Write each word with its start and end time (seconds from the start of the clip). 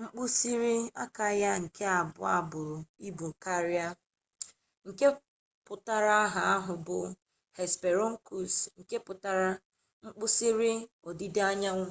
mkpisiri 0.00 0.74
aka 1.04 1.26
ya 1.42 1.52
nke 1.62 1.84
abuo 1.98 2.36
buru 2.50 2.78
ibu 3.08 3.26
karia 3.42 3.88
nke 4.88 5.06
tuputara 5.16 6.14
aha 6.26 6.42
ahu 6.54 6.74
bu 6.86 6.98
hesperonychus 7.56 8.54
nke 8.80 8.96
putara 9.06 9.48
nkpisiri 10.04 10.72
odida-anyanwu 11.08 11.88